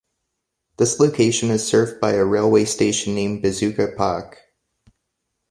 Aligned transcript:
This 0.77 0.99
location 0.99 1.51
is 1.51 1.63
served 1.67 2.01
by 2.01 2.13
a 2.13 2.25
railway 2.25 2.65
station 2.65 3.13
named 3.13 3.43
'Besucherpark'. 3.43 4.35